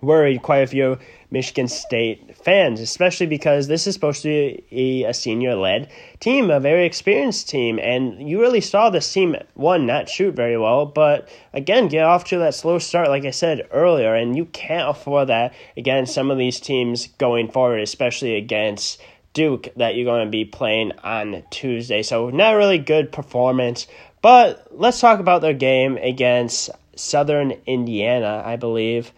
worried 0.00 0.42
quite 0.42 0.58
a 0.58 0.66
few 0.66 0.98
Michigan 1.30 1.68
State 1.68 2.36
fans, 2.36 2.80
especially 2.80 3.26
because 3.26 3.66
this 3.66 3.86
is 3.86 3.94
supposed 3.94 4.22
to 4.22 4.28
be 4.70 5.04
a, 5.04 5.12
senior 5.12 5.54
led 5.54 5.90
team, 6.20 6.50
a 6.50 6.60
very 6.60 6.86
experienced 6.86 7.48
team. 7.48 7.78
And 7.82 8.28
you 8.28 8.40
really 8.40 8.60
saw 8.60 8.90
this 8.90 9.12
team, 9.12 9.36
one, 9.54 9.86
not 9.86 10.08
shoot 10.08 10.34
very 10.34 10.56
well, 10.56 10.86
but 10.86 11.28
again, 11.52 11.88
get 11.88 12.04
off 12.04 12.24
to 12.24 12.38
that 12.38 12.54
slow 12.54 12.78
start, 12.78 13.08
like 13.08 13.24
I 13.24 13.30
said 13.30 13.66
earlier. 13.70 14.14
And 14.14 14.36
you 14.36 14.46
can't 14.46 14.88
afford 14.88 15.28
that 15.28 15.54
against 15.76 16.14
some 16.14 16.30
of 16.30 16.38
these 16.38 16.60
teams 16.60 17.08
going 17.18 17.50
forward, 17.50 17.80
especially 17.80 18.36
against. 18.36 19.00
Duke 19.32 19.68
that 19.76 19.94
you're 19.94 20.06
going 20.06 20.24
to 20.24 20.30
be 20.30 20.46
playing 20.46 20.92
on 21.04 21.42
Tuesday. 21.50 22.02
So, 22.02 22.30
not 22.30 22.52
really 22.52 22.78
good 22.78 23.12
performance. 23.12 23.86
But 24.22 24.66
let's 24.70 24.98
talk 24.98 25.20
about 25.20 25.42
their 25.42 25.52
game 25.52 25.98
against 25.98 26.70
Southern 26.94 27.50
Indiana, 27.66 28.42
I 28.46 28.56
believe 28.56 29.12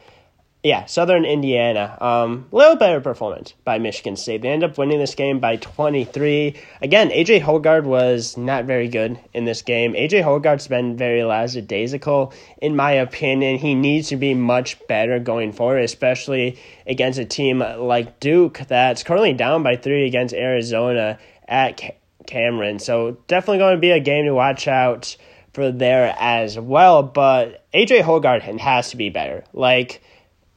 yeah, 0.69 0.85
Southern 0.85 1.25
Indiana. 1.25 1.97
Um, 1.99 2.47
a 2.53 2.57
little 2.57 2.77
better 2.77 3.01
performance 3.01 3.55
by 3.65 3.79
Michigan 3.79 4.17
State. 4.17 4.43
They 4.43 4.51
end 4.51 4.63
up 4.63 4.77
winning 4.77 4.99
this 4.99 5.15
game 5.15 5.41
by 5.41 5.57
23. 5.57 6.55
Again, 6.83 7.09
AJ 7.09 7.41
Hoggard 7.41 7.85
was 7.85 8.37
not 8.37 8.67
very 8.67 8.87
good 8.87 9.19
in 9.33 9.47
this 9.47 9.63
game. 9.63 9.95
AJ 9.95 10.23
Hoggard's 10.23 10.69
been 10.69 10.95
very 10.95 11.25
lackadaisical, 11.25 12.35
in 12.61 12.77
my 12.77 12.93
opinion. 12.93 13.57
He 13.57 13.75
needs 13.75 14.09
to 14.09 14.17
be 14.17 14.35
much 14.35 14.87
better 14.89 15.19
going 15.19 15.53
forward, 15.53 15.85
especially 15.85 16.59
against 16.87 17.19
a 17.19 17.25
team 17.25 17.61
like 17.61 18.21
Duke 18.21 18.61
that's 18.69 19.03
currently 19.03 19.33
down 19.33 19.63
by 19.63 19.77
three 19.77 20.07
against 20.07 20.35
Arizona 20.35 21.19
at 21.49 21.81
Cameron. 22.27 22.79
So 22.79 23.17
definitely 23.27 23.59
going 23.59 23.77
to 23.77 23.81
be 23.81 23.93
a 23.93 24.01
game 24.01 24.27
to 24.27 24.35
watch 24.35 24.69
out 24.69 25.17
for 25.55 25.73
there 25.73 26.15
as 26.21 26.59
well. 26.59 27.03
But 27.03 27.65
AJ 27.73 28.03
Hoggard 28.03 28.43
has 28.61 28.91
to 28.91 28.99
be 28.99 29.09
better. 29.09 29.45
Like 29.55 30.03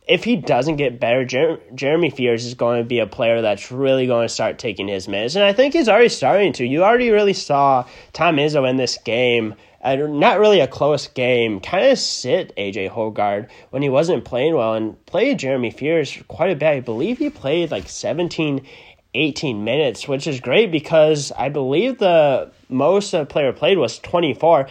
if 0.07 0.23
he 0.23 0.35
doesn't 0.35 0.77
get 0.77 0.99
better, 0.99 1.23
Jer- 1.25 1.59
Jeremy 1.75 2.09
Fears 2.09 2.45
is 2.45 2.53
going 2.53 2.81
to 2.81 2.87
be 2.87 2.99
a 2.99 3.07
player 3.07 3.41
that's 3.41 3.71
really 3.71 4.07
going 4.07 4.27
to 4.27 4.33
start 4.33 4.57
taking 4.57 4.87
his 4.87 5.07
minutes. 5.07 5.35
And 5.35 5.43
I 5.43 5.53
think 5.53 5.73
he's 5.73 5.87
already 5.87 6.09
starting 6.09 6.53
to. 6.53 6.65
You 6.65 6.83
already 6.83 7.11
really 7.11 7.33
saw 7.33 7.85
Tom 8.13 8.37
Izzo 8.37 8.67
in 8.69 8.77
this 8.77 8.97
game, 8.97 9.55
uh, 9.83 9.95
not 9.95 10.39
really 10.39 10.59
a 10.59 10.67
close 10.67 11.07
game, 11.07 11.59
kind 11.59 11.85
of 11.85 11.99
sit 11.99 12.55
AJ 12.57 12.89
Hoggard 12.89 13.49
when 13.69 13.83
he 13.83 13.89
wasn't 13.89 14.25
playing 14.25 14.55
well 14.55 14.73
and 14.73 15.03
played 15.05 15.39
Jeremy 15.39 15.71
Fears 15.71 16.17
quite 16.27 16.51
a 16.51 16.55
bit. 16.55 16.67
I 16.67 16.79
believe 16.79 17.19
he 17.19 17.29
played 17.29 17.69
like 17.69 17.87
17, 17.87 18.65
18 19.13 19.63
minutes, 19.63 20.07
which 20.07 20.25
is 20.25 20.39
great 20.39 20.71
because 20.71 21.31
I 21.37 21.49
believe 21.49 21.99
the 21.99 22.51
most 22.69 23.13
a 23.13 23.25
player 23.25 23.53
played 23.53 23.77
was 23.77 23.99
24 23.99 24.67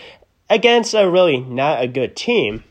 against 0.49 0.94
a 0.94 1.08
really 1.08 1.40
not 1.40 1.82
a 1.82 1.88
good 1.88 2.16
team. 2.16 2.64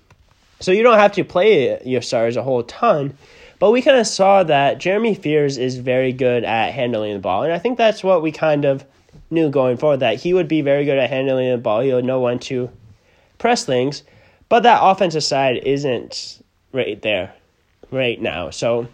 So 0.59 0.71
you 0.71 0.83
don't 0.83 0.99
have 0.99 1.13
to 1.13 1.23
play 1.23 1.81
your 1.85 2.01
stars 2.01 2.35
a 2.35 2.43
whole 2.43 2.63
ton, 2.63 3.17
But 3.59 3.71
we 3.71 3.81
kind 3.81 3.97
of 3.97 4.07
saw 4.07 4.43
that 4.43 4.77
Jeremy 4.77 5.13
Fears 5.15 5.57
is 5.57 5.77
very 5.77 6.13
good 6.13 6.45
at 6.45 6.73
handling 6.73 7.13
the 7.13 7.19
ball. 7.19 7.43
And 7.43 7.51
I 7.51 7.59
think 7.59 7.77
that's 7.77 8.03
what 8.03 8.21
we 8.21 8.31
kind 8.31 8.63
of 8.63 8.85
knew 9.29 9.49
going 9.49 9.77
forward 9.77 9.99
that 9.99 10.15
he 10.15 10.33
would 10.33 10.47
be 10.47 10.61
very 10.61 10.85
good 10.85 10.97
at 10.97 11.09
handling 11.09 11.51
the 11.51 11.57
ball. 11.57 11.81
He 11.81 11.93
would 11.93 12.05
know 12.05 12.21
when 12.21 12.39
to 12.39 12.69
press 13.37 13.65
things. 13.65 14.03
But 14.47 14.63
that 14.63 14.79
offensive 14.81 15.23
side 15.23 15.57
isn't 15.57 16.41
right 16.71 17.01
there 17.01 17.33
right 17.91 18.19
now. 18.21 18.49
So 18.49 18.87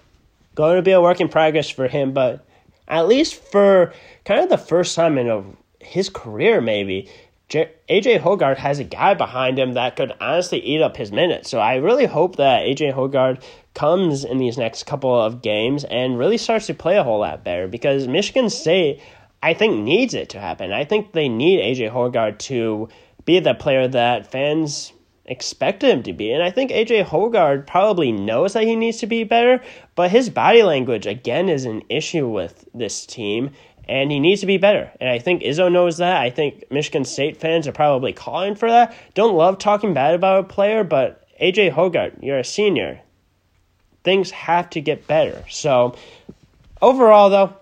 going 0.55 0.77
to 0.77 0.81
be 0.81 0.91
a 0.91 1.01
work 1.01 1.21
in 1.21 1.29
progress 1.29 1.69
for 1.69 1.87
him, 1.87 2.13
but 2.13 2.45
at 2.87 3.07
least 3.07 3.35
for 3.35 3.93
kind 4.25 4.41
of 4.41 4.49
the 4.49 4.57
first 4.57 4.95
time 4.95 5.17
in 5.17 5.29
a, 5.29 5.43
his 5.79 6.09
career, 6.09 6.59
maybe 6.59 7.09
AJ 7.49 8.21
Hoggard 8.21 8.57
has 8.57 8.79
a 8.79 8.83
guy 8.83 9.13
behind 9.13 9.59
him 9.59 9.73
that 9.73 9.95
could 9.95 10.13
honestly 10.19 10.59
eat 10.59 10.81
up 10.81 10.97
his 10.97 11.11
minutes. 11.11 11.49
So 11.49 11.59
I 11.59 11.75
really 11.75 12.05
hope 12.05 12.37
that 12.37 12.63
AJ 12.63 12.93
Hoggard 12.93 13.43
comes 13.73 14.23
in 14.23 14.37
these 14.37 14.57
next 14.57 14.85
couple 14.85 15.13
of 15.13 15.41
games 15.41 15.83
and 15.83 16.17
really 16.17 16.37
starts 16.37 16.67
to 16.67 16.73
play 16.73 16.97
a 16.97 17.03
whole 17.03 17.19
lot 17.19 17.43
better 17.43 17.67
because 17.67 18.07
Michigan 18.07 18.49
State, 18.49 19.01
I 19.43 19.53
think, 19.53 19.83
needs 19.83 20.13
it 20.13 20.29
to 20.29 20.39
happen. 20.39 20.71
I 20.71 20.85
think 20.85 21.11
they 21.11 21.29
need 21.29 21.59
AJ 21.59 21.91
Hoggard 21.91 22.39
to 22.39 22.89
be 23.25 23.39
the 23.39 23.53
player 23.53 23.87
that 23.87 24.31
fans 24.31 24.93
expected 25.25 25.89
him 25.89 26.03
to 26.03 26.13
be. 26.13 26.31
And 26.31 26.43
I 26.43 26.51
think 26.51 26.71
AJ 26.71 27.05
Hoggard 27.05 27.67
probably 27.67 28.11
knows 28.11 28.53
that 28.53 28.63
he 28.63 28.75
needs 28.75 28.97
to 28.99 29.07
be 29.07 29.23
better, 29.23 29.61
but 29.95 30.11
his 30.11 30.29
body 30.29 30.63
language, 30.63 31.07
again, 31.07 31.49
is 31.49 31.65
an 31.65 31.81
issue 31.89 32.27
with 32.27 32.67
this 32.73 33.05
team, 33.05 33.51
and 33.87 34.11
he 34.11 34.19
needs 34.19 34.41
to 34.41 34.47
be 34.47 34.57
better. 34.57 34.91
And 34.99 35.09
I 35.09 35.19
think 35.19 35.43
Izzo 35.43 35.71
knows 35.71 35.97
that. 35.97 36.21
I 36.21 36.29
think 36.29 36.63
Michigan 36.71 37.05
State 37.05 37.37
fans 37.37 37.67
are 37.67 37.71
probably 37.71 38.13
calling 38.13 38.55
for 38.55 38.69
that. 38.69 38.95
Don't 39.13 39.35
love 39.35 39.57
talking 39.57 39.93
bad 39.93 40.15
about 40.15 40.39
a 40.39 40.47
player, 40.47 40.83
but 40.83 41.27
AJ 41.41 41.73
Hoggard, 41.73 42.23
you're 42.23 42.39
a 42.39 42.43
senior. 42.43 43.01
Things 44.03 44.31
have 44.31 44.69
to 44.71 44.81
get 44.81 45.07
better. 45.07 45.43
So, 45.49 45.95
overall, 46.81 47.29
though, 47.29 47.53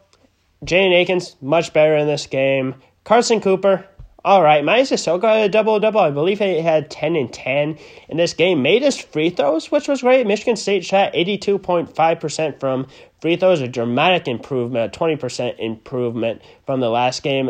Jaden 0.65 0.93
Akins, 0.93 1.35
much 1.41 1.73
better 1.73 1.95
in 1.97 2.07
this 2.07 2.27
game. 2.27 2.75
Carson 3.03 3.41
Cooper, 3.41 3.85
all 4.25 4.41
right, 4.41 4.63
Myles 4.63 5.01
still 5.01 5.17
got 5.17 5.41
a 5.41 5.49
double 5.49 5.81
double. 5.81 5.99
I 5.99 6.09
believe 6.09 6.39
he 6.39 6.61
had 6.61 6.89
10 6.89 7.17
and 7.17 7.33
10 7.33 7.77
in 8.07 8.17
this 8.17 8.33
game. 8.33 8.61
Made 8.61 8.81
his 8.81 8.97
free 8.97 9.29
throws, 9.29 9.69
which 9.69 9.89
was 9.89 10.01
great. 10.01 10.25
Michigan 10.25 10.55
State 10.55 10.85
shot 10.85 11.11
82.5% 11.13 12.59
from 12.59 12.87
free 13.23 13.37
throws, 13.37 13.61
a 13.61 13.69
dramatic 13.69 14.27
improvement, 14.27 14.93
a 14.93 14.99
20% 14.99 15.57
improvement 15.57 16.41
from 16.65 16.81
the 16.81 16.89
last 16.89 17.23
game. 17.23 17.49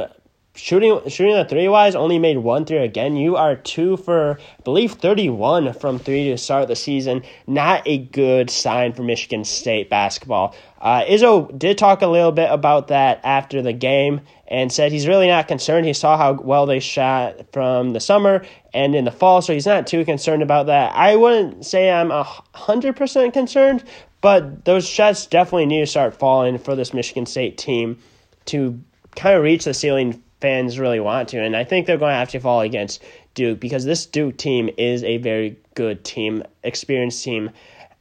Shooting 0.56 1.02
shooting 1.10 1.34
the 1.34 1.46
three 1.46 1.68
wise 1.68 1.96
only 1.96 2.20
made 2.20 2.38
one 2.38 2.64
three 2.64 2.78
again. 2.78 3.16
You 3.16 3.36
are 3.38 3.56
two 3.56 3.98
for 3.98 4.38
I 4.40 4.62
believe 4.62 4.92
thirty 4.92 5.28
one 5.28 5.74
from 5.74 5.98
three 5.98 6.30
to 6.30 6.38
start 6.38 6.68
the 6.68 6.76
season. 6.76 7.24
Not 7.48 7.82
a 7.88 7.98
good 7.98 8.52
sign 8.52 8.94
for 8.94 9.02
Michigan 9.02 9.46
State 9.46 9.90
basketball. 9.90 10.56
Uh, 10.80 11.06
Izzo 11.06 11.58
did 11.58 11.80
talk 11.80 12.04
a 12.04 12.08
little 12.08 12.32
bit 12.32 12.52
about 12.52 12.90
that 12.90 13.20
after 13.24 13.64
the 13.64 13.74
game 13.74 14.22
and 14.48 14.72
said 14.72 14.92
he's 14.92 15.08
really 15.08 15.28
not 15.28 15.48
concerned. 15.48 15.88
He 15.88 15.94
saw 15.94 16.18
how 16.18 16.34
well 16.34 16.68
they 16.68 16.80
shot 16.80 17.52
from 17.52 17.94
the 17.94 18.00
summer 18.00 18.46
and 18.76 18.94
in 18.94 19.06
the 19.06 19.12
fall, 19.12 19.42
so 19.42 19.54
he's 19.54 19.66
not 19.66 19.88
too 19.88 20.06
concerned 20.06 20.44
about 20.44 20.68
that. 20.68 20.96
I 20.96 21.16
wouldn't 21.16 21.66
say 21.66 21.90
I'm 21.90 22.12
hundred 22.12 22.96
percent 22.96 23.34
concerned, 23.34 23.84
but 24.24 24.64
those 24.64 24.88
shots 24.88 25.26
definitely 25.26 25.66
need 25.66 25.82
to 25.82 25.86
start 25.86 26.18
falling 26.18 26.58
for 26.58 26.78
this 26.78 26.94
Michigan 26.94 27.26
State 27.26 27.58
team 27.58 28.00
to 28.46 28.82
kind 29.18 29.36
of 29.36 29.44
reach 29.44 29.66
the 29.66 29.74
ceiling 29.74 30.24
fans 30.40 30.80
really 30.80 31.02
want 31.02 31.28
to. 31.30 31.42
And 31.42 31.58
I 31.58 31.66
think 31.66 31.86
they're 31.86 31.98
going 31.98 32.14
to 32.14 32.18
have 32.18 32.30
to 32.30 32.40
fall 32.40 32.62
against 32.62 33.04
Duke 33.34 33.60
because 33.60 33.84
this 33.84 34.06
Duke 34.06 34.38
team 34.38 34.70
is 34.78 35.04
a 35.04 35.18
very 35.18 35.58
good 35.76 36.06
team, 36.06 36.42
experienced 36.64 37.22
team 37.22 37.50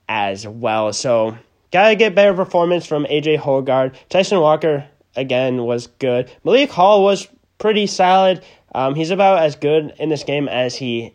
as 0.09 0.47
well. 0.47 0.93
So, 0.93 1.37
got 1.73 1.88
to 1.88 1.97
get 1.97 2.14
better 2.14 2.35
performance 2.35 2.87
from 2.87 3.05
AJ 3.07 3.41
Hoggard. 3.41 3.97
Tyson 4.09 4.38
Walker, 4.38 4.87
again, 5.17 5.64
was 5.64 5.88
good. 5.88 6.31
Malik 6.45 6.71
Hall 6.71 7.02
was 7.02 7.26
pretty 7.59 7.88
solid. 7.88 8.45
Um, 8.76 8.95
he's 8.95 9.11
about 9.11 9.41
as 9.41 9.57
good 9.57 9.93
in 9.99 10.09
this 10.09 10.23
game 10.23 10.47
as 10.47 10.76
he 10.76 11.14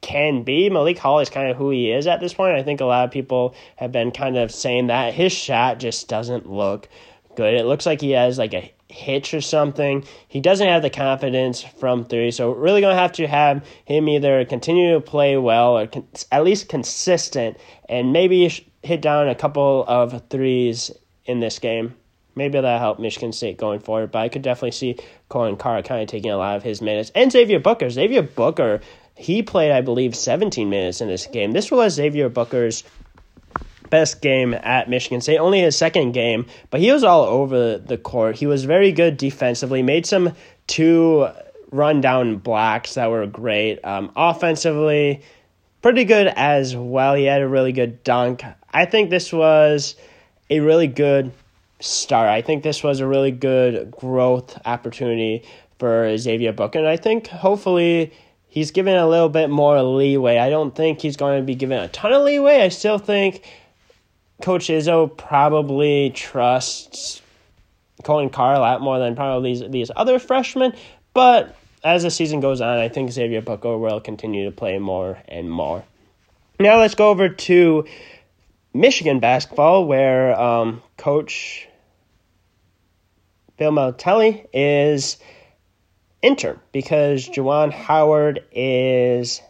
can 0.00 0.42
be. 0.42 0.70
Malik 0.70 0.98
Hall 0.98 1.20
is 1.20 1.30
kind 1.30 1.50
of 1.50 1.56
who 1.56 1.70
he 1.70 1.90
is 1.90 2.06
at 2.06 2.20
this 2.20 2.34
point. 2.34 2.56
I 2.56 2.62
think 2.62 2.80
a 2.80 2.84
lot 2.84 3.04
of 3.04 3.10
people 3.10 3.54
have 3.76 3.92
been 3.92 4.10
kind 4.10 4.36
of 4.36 4.50
saying 4.50 4.88
that 4.88 5.14
his 5.14 5.32
shot 5.32 5.78
just 5.78 6.08
doesn't 6.08 6.50
look 6.50 6.88
good. 7.36 7.54
It 7.54 7.66
looks 7.66 7.86
like 7.86 8.00
he 8.00 8.12
has 8.12 8.38
like 8.38 8.54
a 8.54 8.72
hitch 8.88 9.34
or 9.34 9.40
something. 9.40 10.04
He 10.28 10.40
doesn't 10.40 10.66
have 10.66 10.82
the 10.82 10.90
confidence 10.90 11.62
from 11.62 12.04
three, 12.04 12.30
so 12.30 12.50
we're 12.50 12.60
really 12.60 12.80
to 12.80 12.94
have 12.94 13.12
to 13.12 13.26
have 13.26 13.64
him 13.84 14.08
either 14.08 14.44
continue 14.44 14.94
to 14.94 15.00
play 15.00 15.36
well 15.36 15.78
or 15.78 15.86
con- 15.86 16.08
at 16.32 16.44
least 16.44 16.68
consistent, 16.68 17.56
and 17.88 18.12
maybe 18.12 18.50
hit 18.82 19.00
down 19.00 19.28
a 19.28 19.34
couple 19.34 19.84
of 19.86 20.28
threes 20.28 20.90
in 21.24 21.40
this 21.40 21.58
game. 21.58 21.94
Maybe 22.34 22.52
that'll 22.52 22.78
help 22.78 22.98
Michigan 22.98 23.32
State 23.32 23.58
going 23.58 23.80
forward, 23.80 24.12
but 24.12 24.20
I 24.20 24.28
could 24.28 24.42
definitely 24.42 24.70
see 24.70 24.96
Coen 25.30 25.58
Carr 25.58 25.82
kind 25.82 26.02
of 26.02 26.08
taking 26.08 26.30
a 26.30 26.36
lot 26.36 26.56
of 26.56 26.62
his 26.62 26.80
minutes. 26.80 27.10
And 27.14 27.30
Xavier 27.30 27.58
Booker. 27.58 27.90
Xavier 27.90 28.22
Booker, 28.22 28.80
he 29.20 29.42
played, 29.42 29.70
I 29.70 29.82
believe, 29.82 30.16
17 30.16 30.70
minutes 30.70 31.02
in 31.02 31.08
this 31.08 31.26
game. 31.26 31.52
This 31.52 31.70
was 31.70 31.94
Xavier 31.94 32.30
Booker's 32.30 32.84
best 33.90 34.22
game 34.22 34.54
at 34.54 34.88
Michigan 34.88 35.20
State, 35.20 35.36
only 35.36 35.60
his 35.60 35.76
second 35.76 36.12
game, 36.12 36.46
but 36.70 36.80
he 36.80 36.90
was 36.90 37.04
all 37.04 37.24
over 37.24 37.76
the 37.76 37.98
court. 37.98 38.36
He 38.36 38.46
was 38.46 38.64
very 38.64 38.92
good 38.92 39.18
defensively, 39.18 39.82
made 39.82 40.06
some 40.06 40.32
two 40.66 41.28
run 41.70 42.00
down 42.00 42.36
blocks 42.36 42.94
that 42.94 43.10
were 43.10 43.26
great. 43.26 43.84
Um, 43.84 44.10
offensively, 44.16 45.20
pretty 45.82 46.04
good 46.04 46.28
as 46.28 46.74
well. 46.74 47.14
He 47.14 47.24
had 47.24 47.42
a 47.42 47.48
really 47.48 47.72
good 47.72 48.02
dunk. 48.02 48.42
I 48.72 48.86
think 48.86 49.10
this 49.10 49.34
was 49.34 49.96
a 50.48 50.60
really 50.60 50.86
good 50.86 51.30
start. 51.80 52.30
I 52.30 52.40
think 52.40 52.62
this 52.62 52.82
was 52.82 53.00
a 53.00 53.06
really 53.06 53.32
good 53.32 53.90
growth 53.90 54.58
opportunity 54.64 55.44
for 55.78 56.16
Xavier 56.16 56.52
Book, 56.52 56.74
and 56.74 56.86
I 56.86 56.96
think 56.96 57.26
hopefully 57.26 58.12
he's 58.50 58.72
given 58.72 58.96
a 58.96 59.08
little 59.08 59.30
bit 59.30 59.48
more 59.48 59.80
leeway. 59.82 60.36
I 60.36 60.50
don't 60.50 60.74
think 60.74 61.00
he's 61.00 61.16
going 61.16 61.40
to 61.40 61.46
be 61.46 61.54
given 61.54 61.78
a 61.78 61.88
ton 61.88 62.12
of 62.12 62.22
leeway. 62.22 62.60
I 62.60 62.68
still 62.68 62.98
think 62.98 63.42
Coach 64.42 64.66
Izzo 64.66 65.16
probably 65.16 66.10
trusts 66.10 67.22
Coen 68.02 68.32
Carr 68.32 68.54
a 68.54 68.58
lot 68.58 68.82
more 68.82 68.98
than 68.98 69.14
probably 69.14 69.54
these, 69.54 69.70
these 69.70 69.90
other 69.94 70.18
freshmen. 70.18 70.74
But 71.14 71.56
as 71.82 72.02
the 72.02 72.10
season 72.10 72.40
goes 72.40 72.60
on, 72.60 72.78
I 72.78 72.88
think 72.88 73.10
Xavier 73.10 73.40
Booker 73.40 73.78
will 73.78 74.00
continue 74.00 74.44
to 74.44 74.50
play 74.50 74.78
more 74.78 75.18
and 75.28 75.50
more. 75.50 75.84
Now 76.58 76.78
let's 76.78 76.94
go 76.94 77.08
over 77.08 77.28
to 77.28 77.86
Michigan 78.74 79.20
basketball, 79.20 79.86
where 79.86 80.38
um, 80.38 80.82
Coach 80.96 81.66
Phil 83.56 83.72
Martelli 83.72 84.46
is 84.52 85.18
interim 86.22 86.60
because 86.72 87.28
Juwan 87.28 87.72
Howard 87.72 88.44
is 88.52 89.40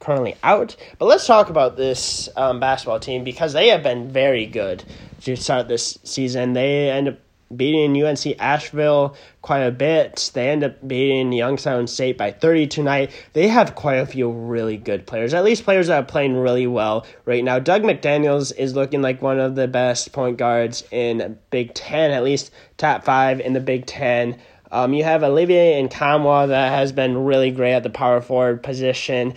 currently 0.00 0.36
out. 0.42 0.76
But 0.98 1.06
let's 1.06 1.26
talk 1.26 1.48
about 1.48 1.76
this 1.76 2.28
um, 2.36 2.60
basketball 2.60 3.00
team 3.00 3.24
because 3.24 3.52
they 3.52 3.68
have 3.68 3.82
been 3.82 4.10
very 4.10 4.46
good 4.46 4.84
to 5.22 5.36
start 5.36 5.68
this 5.68 5.98
season. 6.04 6.52
They 6.52 6.90
end 6.90 7.08
up 7.08 7.18
beating 7.56 8.02
UNC 8.02 8.36
Asheville 8.38 9.14
quite 9.42 9.60
a 9.60 9.70
bit. 9.70 10.30
They 10.34 10.48
end 10.48 10.64
up 10.64 10.86
beating 10.86 11.32
Youngstown 11.32 11.86
State 11.86 12.16
by 12.18 12.32
30 12.32 12.66
tonight. 12.66 13.10
They 13.32 13.48
have 13.48 13.74
quite 13.74 13.96
a 13.96 14.06
few 14.06 14.30
really 14.30 14.76
good 14.76 15.06
players, 15.06 15.34
at 15.34 15.44
least 15.44 15.64
players 15.64 15.88
that 15.88 16.02
are 16.02 16.06
playing 16.06 16.36
really 16.36 16.66
well 16.66 17.06
right 17.24 17.44
now. 17.44 17.58
Dug 17.58 17.82
McDaniels 17.82 18.56
is 18.56 18.74
looking 18.74 19.02
like 19.02 19.22
one 19.22 19.38
of 19.38 19.54
the 19.54 19.68
best 19.68 20.12
point 20.12 20.38
guards 20.38 20.84
in 20.90 21.38
Big 21.50 21.74
Ten, 21.74 22.10
at 22.10 22.24
least 22.24 22.50
top 22.76 23.04
five 23.04 23.40
in 23.40 23.52
the 23.52 23.60
Big 23.60 23.86
Ten. 23.86 24.38
Um, 24.72 24.94
you 24.94 25.04
have 25.04 25.22
Olivier 25.22 25.86
Nkamhoua 25.86 26.48
that 26.48 26.70
has 26.70 26.92
been 26.92 27.24
really 27.24 27.50
great 27.50 27.74
at 27.74 27.82
the 27.82 27.90
power 27.90 28.22
forward 28.22 28.62
position. 28.62 29.34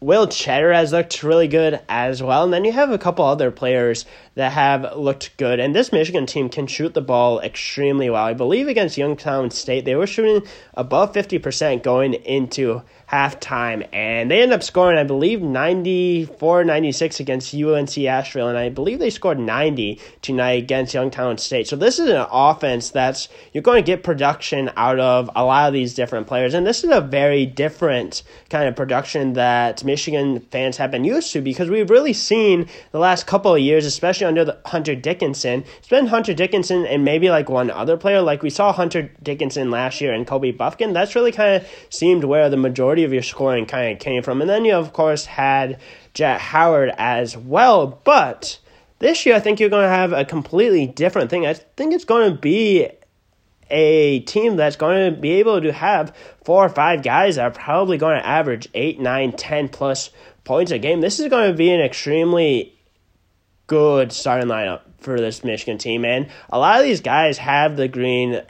Will 0.00 0.28
Tschetter 0.28 0.72
has 0.72 0.92
looked 0.92 1.24
really 1.24 1.48
good 1.48 1.80
as 1.88 2.22
well. 2.22 2.44
And 2.44 2.52
then 2.52 2.64
you 2.64 2.70
have 2.70 2.92
a 2.92 2.98
couple 2.98 3.24
other 3.24 3.50
players 3.50 4.06
that 4.38 4.52
have 4.52 4.96
looked 4.96 5.36
good. 5.36 5.58
And 5.58 5.74
this 5.74 5.90
Michigan 5.90 6.24
team 6.24 6.48
can 6.48 6.68
shoot 6.68 6.94
the 6.94 7.00
ball 7.00 7.40
extremely 7.40 8.08
well. 8.08 8.24
I 8.24 8.34
believe 8.34 8.68
against 8.68 8.96
Youngstown 8.96 9.50
State, 9.50 9.84
they 9.84 9.96
were 9.96 10.06
shooting 10.06 10.46
above 10.74 11.12
50% 11.12 11.82
going 11.82 12.14
into 12.14 12.82
halftime. 13.10 13.88
And 13.92 14.30
they 14.30 14.42
end 14.42 14.52
up 14.52 14.62
scoring, 14.62 14.96
I 14.96 15.02
believe, 15.02 15.42
94 15.42 16.62
96 16.62 17.18
against 17.18 17.52
UNC 17.52 17.98
Asheville. 17.98 18.48
And 18.48 18.58
I 18.58 18.68
believe 18.68 19.00
they 19.00 19.10
scored 19.10 19.40
90 19.40 20.00
tonight 20.22 20.62
against 20.62 20.94
Youngstown 20.94 21.38
State. 21.38 21.66
So 21.66 21.74
this 21.74 21.98
is 21.98 22.08
an 22.08 22.26
offense 22.30 22.90
that's, 22.90 23.28
you're 23.52 23.62
going 23.62 23.82
to 23.82 23.86
get 23.86 24.04
production 24.04 24.70
out 24.76 25.00
of 25.00 25.30
a 25.34 25.44
lot 25.44 25.66
of 25.66 25.72
these 25.72 25.94
different 25.94 26.28
players. 26.28 26.54
And 26.54 26.64
this 26.64 26.84
is 26.84 26.90
a 26.90 27.00
very 27.00 27.44
different 27.44 28.22
kind 28.50 28.68
of 28.68 28.76
production 28.76 29.32
that 29.32 29.82
Michigan 29.82 30.40
fans 30.52 30.76
have 30.76 30.92
been 30.92 31.04
used 31.04 31.32
to 31.32 31.40
because 31.40 31.70
we've 31.70 31.90
really 31.90 32.12
seen 32.12 32.68
the 32.92 33.00
last 33.00 33.26
couple 33.26 33.54
of 33.54 33.60
years, 33.60 33.84
especially 33.84 34.27
under 34.28 34.56
Hunter 34.66 34.94
Dickinson, 34.94 35.64
it's 35.78 35.88
been 35.88 36.06
Hunter 36.06 36.34
Dickinson 36.34 36.86
and 36.86 37.04
maybe 37.04 37.30
like 37.30 37.48
one 37.48 37.70
other 37.70 37.96
player. 37.96 38.20
Like 38.20 38.42
we 38.42 38.50
saw 38.50 38.72
Hunter 38.72 39.10
Dickinson 39.22 39.70
last 39.70 40.00
year 40.00 40.12
and 40.12 40.26
Kobe 40.26 40.52
Bufkin. 40.52 40.92
That's 40.92 41.14
really 41.16 41.32
kind 41.32 41.56
of 41.56 41.68
seemed 41.90 42.24
where 42.24 42.48
the 42.48 42.56
majority 42.56 43.04
of 43.04 43.12
your 43.12 43.22
scoring 43.22 43.66
kind 43.66 43.92
of 43.92 43.98
came 43.98 44.22
from. 44.22 44.40
And 44.40 44.48
then 44.48 44.64
you, 44.64 44.74
of 44.74 44.92
course, 44.92 45.24
had 45.24 45.80
Jett 46.14 46.40
Howard 46.40 46.92
as 46.96 47.36
well. 47.36 48.00
But 48.04 48.58
This 49.00 49.24
year, 49.24 49.36
I 49.36 49.40
think 49.40 49.60
you're 49.60 49.68
going 49.68 49.84
to 49.84 49.88
have 49.88 50.12
a 50.12 50.24
completely 50.24 50.86
different 50.86 51.30
thing. 51.30 51.46
I 51.46 51.54
think 51.54 51.94
it's 51.94 52.04
going 52.04 52.32
to 52.32 52.38
be 52.38 52.88
a 53.70 54.20
team 54.20 54.56
that's 54.56 54.76
going 54.76 55.14
to 55.14 55.20
be 55.20 55.32
able 55.32 55.60
to 55.60 55.72
have 55.72 56.16
four 56.44 56.64
or 56.64 56.68
five 56.68 57.02
guys 57.02 57.36
that 57.36 57.44
are 57.44 57.50
probably 57.50 57.98
going 57.98 58.18
to 58.18 58.26
average 58.26 58.68
eight, 58.74 58.98
nine, 58.98 59.32
ten 59.32 59.68
plus 59.68 60.10
points 60.44 60.72
a 60.72 60.78
game. 60.78 61.00
This 61.00 61.20
is 61.20 61.28
going 61.28 61.50
to 61.50 61.56
be 61.56 61.70
an 61.70 61.80
extremely 61.80 62.74
good 63.68 64.12
starting 64.12 64.48
lineup 64.48 64.80
for 64.98 65.20
this 65.20 65.44
Michigan 65.44 65.78
team, 65.78 66.04
and 66.04 66.28
a 66.50 66.58
lot 66.58 66.80
of 66.80 66.84
these 66.84 67.00
guys 67.00 67.38
have 67.38 67.76
the 67.76 67.86
green 67.86 68.42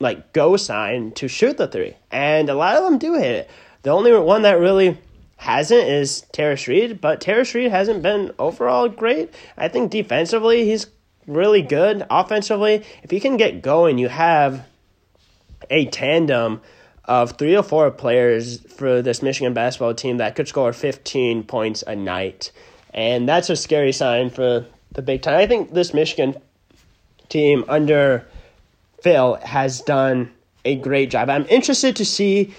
like 0.00 0.32
go 0.32 0.56
sign 0.56 1.12
to 1.12 1.28
shoot 1.28 1.56
the 1.56 1.68
three, 1.68 1.94
and 2.10 2.48
a 2.48 2.54
lot 2.54 2.76
of 2.76 2.84
them 2.84 2.98
do 2.98 3.14
hit 3.14 3.34
it. 3.34 3.50
The 3.82 3.90
only 3.90 4.12
one 4.12 4.42
that 4.42 4.58
really 4.58 4.98
hasn't 5.36 5.88
is 5.88 6.24
Tarris 6.32 6.66
Reed, 6.66 7.00
but 7.00 7.20
Tarris 7.20 7.54
Reed 7.54 7.70
hasn't 7.70 8.02
been 8.02 8.32
overall 8.38 8.88
great. 8.88 9.32
I 9.56 9.68
think 9.68 9.90
defensively 9.90 10.64
he's 10.64 10.88
really 11.26 11.62
good. 11.62 12.04
Offensively, 12.10 12.84
if 13.02 13.12
you 13.12 13.20
can 13.20 13.36
get 13.36 13.62
going, 13.62 13.98
you 13.98 14.08
have 14.08 14.66
a 15.70 15.86
tandem 15.86 16.60
of 17.04 17.38
three 17.38 17.56
or 17.56 17.62
four 17.62 17.90
players 17.90 18.60
for 18.72 19.00
this 19.00 19.22
Michigan 19.22 19.54
basketball 19.54 19.94
team 19.94 20.18
that 20.18 20.34
could 20.36 20.48
score 20.48 20.72
15 20.72 21.44
points 21.44 21.82
a 21.86 21.96
night. 21.96 22.52
And 22.98 23.28
that's 23.28 23.48
a 23.48 23.54
scary 23.54 23.92
sign 23.92 24.28
for 24.28 24.66
the 24.90 25.02
Big 25.02 25.22
Ten. 25.22 25.32
I 25.32 25.46
think 25.46 25.72
this 25.72 25.94
Michigan 25.94 26.34
team 27.28 27.64
under 27.68 28.26
Phil 29.02 29.36
has 29.36 29.80
done 29.82 30.32
a 30.64 30.74
great 30.74 31.08
job. 31.08 31.30
I'm 31.30 31.46
interested 31.48 31.94
to 31.94 32.04
see 32.04 32.52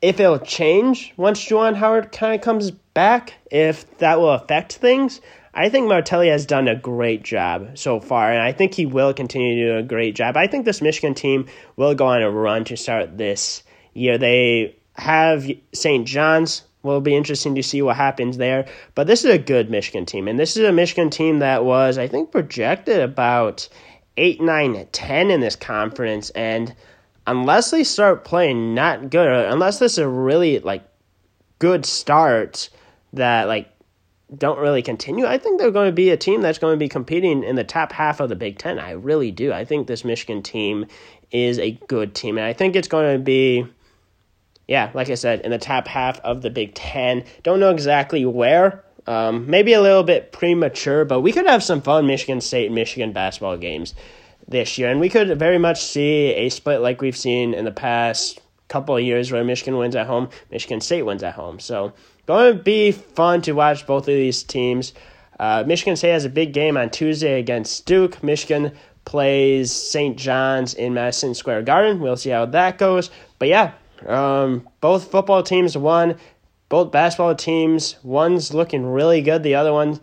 if 0.00 0.20
it'll 0.20 0.38
change 0.38 1.12
once 1.16 1.44
Juwan 1.44 1.74
Howard 1.74 2.12
kind 2.12 2.36
of 2.36 2.42
comes 2.42 2.70
back, 2.70 3.34
if 3.50 3.98
that 3.98 4.20
will 4.20 4.30
affect 4.30 4.74
things. 4.74 5.20
I 5.52 5.68
think 5.68 5.88
Martelli 5.88 6.28
has 6.28 6.46
done 6.46 6.68
a 6.68 6.76
great 6.76 7.24
job 7.24 7.76
so 7.76 7.98
far, 7.98 8.30
and 8.30 8.40
I 8.40 8.52
think 8.52 8.72
he 8.72 8.86
will 8.86 9.12
continue 9.12 9.56
to 9.56 9.72
do 9.72 9.78
a 9.78 9.82
great 9.82 10.14
job. 10.14 10.36
I 10.36 10.46
think 10.46 10.64
this 10.64 10.80
Michigan 10.80 11.14
team 11.14 11.48
will 11.74 11.96
go 11.96 12.06
on 12.06 12.22
a 12.22 12.30
run 12.30 12.62
to 12.66 12.76
start 12.76 13.18
this 13.18 13.64
year. 13.94 14.16
They 14.16 14.76
have 14.94 15.50
St. 15.74 16.06
John's. 16.06 16.62
Will 16.82 17.00
be 17.00 17.16
interesting 17.16 17.54
to 17.56 17.62
see 17.62 17.82
what 17.82 17.96
happens 17.96 18.36
there. 18.36 18.66
But 18.94 19.06
this 19.08 19.24
is 19.24 19.30
a 19.32 19.38
good 19.38 19.70
Michigan 19.70 20.06
team, 20.06 20.28
and 20.28 20.38
this 20.38 20.56
is 20.56 20.64
a 20.64 20.72
Michigan 20.72 21.10
team 21.10 21.40
that 21.40 21.64
was, 21.64 21.98
I 21.98 22.06
think, 22.06 22.30
projected 22.30 23.00
about 23.00 23.68
8, 24.16 24.40
9, 24.40 24.86
10 24.92 25.30
in 25.30 25.40
this 25.40 25.56
conference. 25.56 26.30
And 26.30 26.74
unless 27.26 27.70
they 27.70 27.84
start 27.84 28.24
playing 28.24 28.74
not 28.74 29.10
good, 29.10 29.26
unless 29.28 29.78
this 29.78 29.92
is 29.92 29.98
a 29.98 30.08
really 30.08 30.60
like 30.60 30.84
good 31.58 31.84
start 31.86 32.68
that 33.12 33.48
like 33.48 33.68
don't 34.36 34.58
really 34.58 34.82
continue, 34.82 35.26
I 35.26 35.38
think 35.38 35.58
they're 35.58 35.70
going 35.70 35.88
to 35.88 35.94
be 35.94 36.10
a 36.10 36.16
team 36.16 36.40
that's 36.40 36.58
going 36.58 36.74
to 36.74 36.78
be 36.78 36.88
competing 36.88 37.42
in 37.44 37.56
the 37.56 37.64
top 37.64 37.92
half 37.92 38.20
of 38.20 38.28
the 38.28 38.36
Big 38.36 38.58
Ten. 38.58 38.78
I 38.78 38.92
really 38.92 39.30
do. 39.30 39.52
I 39.52 39.64
think 39.64 39.86
this 39.86 40.04
Michigan 40.04 40.42
team 40.42 40.86
is 41.30 41.58
a 41.58 41.72
good 41.88 42.14
team, 42.14 42.38
and 42.38 42.46
I 42.46 42.52
think 42.52 42.76
it's 42.76 42.88
going 42.88 43.16
to 43.16 43.22
be, 43.22 43.66
yeah, 44.68 44.90
like 44.94 45.10
I 45.10 45.14
said, 45.14 45.40
in 45.40 45.50
the 45.50 45.58
top 45.58 45.86
half 45.86 46.20
of 46.20 46.42
the 46.42 46.50
Big 46.50 46.74
Ten. 46.74 47.24
Don't 47.42 47.60
know 47.60 47.70
exactly 47.70 48.24
where. 48.24 48.84
Um, 49.06 49.48
maybe 49.48 49.72
a 49.72 49.80
little 49.80 50.02
bit 50.02 50.32
premature, 50.32 51.04
but 51.04 51.20
we 51.20 51.32
could 51.32 51.46
have 51.46 51.62
some 51.62 51.80
fun 51.80 52.08
Michigan 52.08 52.40
State 52.40 52.72
Michigan 52.72 53.12
basketball 53.12 53.56
games 53.56 53.94
this 54.48 54.78
year, 54.78 54.90
and 54.90 54.98
we 54.98 55.08
could 55.08 55.38
very 55.38 55.58
much 55.58 55.84
see 55.84 56.32
a 56.32 56.48
split 56.48 56.80
like 56.80 57.00
we've 57.00 57.16
seen 57.16 57.54
in 57.54 57.64
the 57.64 57.70
past 57.70 58.40
couple 58.68 58.96
of 58.96 59.02
years 59.02 59.30
where 59.30 59.44
Michigan 59.44 59.76
wins 59.76 59.94
at 59.94 60.08
home, 60.08 60.28
Michigan 60.50 60.80
State 60.80 61.02
wins 61.02 61.22
at 61.22 61.34
home. 61.34 61.60
So 61.60 61.92
going 62.26 62.56
to 62.56 62.62
be 62.62 62.90
fun 62.90 63.42
to 63.42 63.52
watch 63.52 63.86
both 63.86 64.02
of 64.02 64.14
these 64.14 64.42
teams. 64.42 64.92
Uh, 65.38 65.62
Michigan 65.66 65.96
State 65.96 66.10
has 66.10 66.24
a 66.24 66.30
big 66.30 66.52
game 66.52 66.76
on 66.76 66.90
Tuesday 66.90 67.38
against 67.38 67.86
Duke. 67.86 68.22
Michigan 68.22 68.72
plays 69.04 69.70
St. 69.70 70.16
John's 70.16 70.74
in 70.74 70.94
Madison 70.94 71.34
Square 71.34 71.62
Garden. 71.62 72.00
We'll 72.00 72.16
see 72.16 72.30
how 72.30 72.46
that 72.46 72.78
goes. 72.78 73.10
But 73.38 73.48
yeah, 73.48 73.72
um, 74.06 74.68
both 74.80 75.10
football 75.10 75.42
teams 75.42 75.76
won 75.76 76.16
both 76.68 76.90
basketball 76.90 77.34
teams. 77.34 77.96
One's 78.02 78.52
looking 78.52 78.84
really 78.86 79.22
good, 79.22 79.42
the 79.42 79.54
other 79.54 79.72
one's 79.72 80.00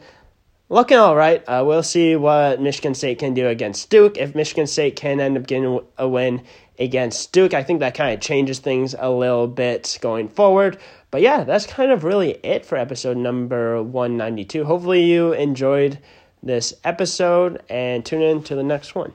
looking 0.70 0.98
all 0.98 1.16
right. 1.16 1.44
Uh, 1.48 1.64
we'll 1.66 1.84
see 1.84 2.16
what 2.16 2.62
Michigan 2.62 2.94
State 2.94 3.20
can 3.20 3.34
do 3.34 3.48
against 3.48 3.90
Duke. 3.90 4.18
If 4.18 4.36
Michigan 4.36 4.68
State 4.68 4.96
can 4.96 5.20
end 5.20 5.38
up 5.38 5.46
getting 5.46 5.80
a 5.98 6.08
win 6.08 6.42
against 6.80 7.32
Duke, 7.32 7.54
I 7.54 7.64
think 7.64 7.80
that 7.82 7.96
kind 7.96 8.14
of 8.14 8.22
changes 8.22 8.60
things 8.60 8.96
a 8.98 9.10
little 9.10 9.48
bit 9.48 9.98
going 10.02 10.30
forward. 10.30 10.78
But 11.12 11.22
yeah, 11.22 11.44
that's 11.44 11.68
kind 11.68 11.92
of 11.92 12.04
really 12.04 12.32
it 12.44 12.66
for 12.66 12.78
episode 12.78 13.18
number 13.18 13.84
192. 13.84 14.64
Hopefully, 14.64 15.04
you 15.04 15.34
enjoyed 15.34 16.00
this 16.42 16.74
episode 16.84 17.62
and 17.70 18.06
tune 18.06 18.22
in 18.22 18.44
to 18.44 18.56
the 18.56 18.64
next 18.64 18.96
one. 18.96 19.14